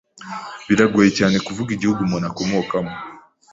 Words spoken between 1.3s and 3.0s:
kuvuga igihugu umuntu akomokamo.